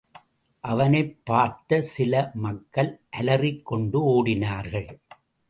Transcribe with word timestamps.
அவனைப் 0.59 1.25
பார்த்த 1.25 1.81
சில 1.81 2.31
மக்கள் 2.33 3.01
அலறிக் 3.09 3.65
கொண்டு 3.65 3.99
ஓடினார்கள். 4.09 4.99